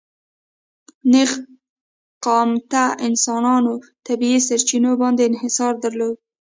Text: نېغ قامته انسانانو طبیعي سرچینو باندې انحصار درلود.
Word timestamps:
نېغ 1.11 1.31
قامته 2.25 2.83
انسانانو 3.07 3.73
طبیعي 4.07 4.39
سرچینو 4.47 4.91
باندې 5.01 5.21
انحصار 5.29 5.73
درلود. 5.83 6.15